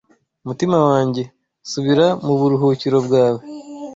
[0.47, 1.23] Mutima wanjye,
[1.71, 3.41] subira mu buruhukiro bwawe